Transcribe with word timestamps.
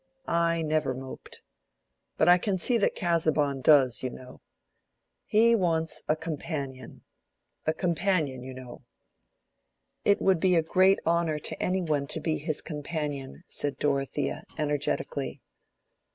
I 0.25 0.63
never 0.63 0.95
moped: 0.95 1.43
but 2.17 2.27
I 2.27 2.39
can 2.39 2.57
see 2.57 2.75
that 2.79 2.95
Casaubon 2.95 3.61
does, 3.61 4.01
you 4.01 4.09
know. 4.09 4.41
He 5.25 5.53
wants 5.53 6.01
a 6.07 6.15
companion—a 6.15 7.73
companion, 7.75 8.41
you 8.41 8.55
know." 8.55 8.81
"It 10.03 10.19
would 10.19 10.39
be 10.39 10.55
a 10.55 10.63
great 10.63 10.97
honor 11.05 11.37
to 11.37 11.61
any 11.61 11.83
one 11.83 12.07
to 12.07 12.19
be 12.19 12.39
his 12.39 12.63
companion," 12.63 13.43
said 13.47 13.77
Dorothea, 13.77 14.43
energetically. 14.57 15.39